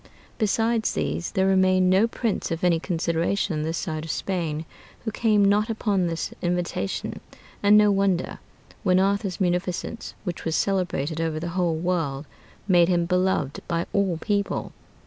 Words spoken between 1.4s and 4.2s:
remained no prince of any consideration on this side of